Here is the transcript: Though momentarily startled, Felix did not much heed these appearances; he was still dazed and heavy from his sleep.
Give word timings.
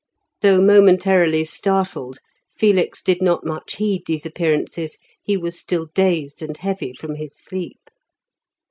Though 0.41 0.59
momentarily 0.59 1.43
startled, 1.43 2.17
Felix 2.57 3.03
did 3.03 3.21
not 3.21 3.45
much 3.45 3.75
heed 3.75 4.01
these 4.07 4.25
appearances; 4.25 4.97
he 5.21 5.37
was 5.37 5.59
still 5.59 5.89
dazed 5.93 6.41
and 6.41 6.57
heavy 6.57 6.91
from 6.91 7.17
his 7.17 7.37
sleep. 7.37 7.87